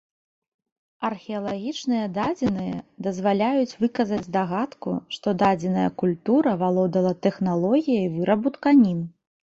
Археалагічныя 1.09 2.05
дадзеныя 2.15 2.79
дазваляюць 3.07 3.77
выказаць 3.83 4.23
здагадку, 4.29 4.95
што 5.19 5.27
дадзеная 5.45 5.87
культура 6.03 6.55
валодала 6.63 7.13
тэхналогіяй 7.27 8.07
вырабу 8.17 8.47
тканін. 8.57 8.99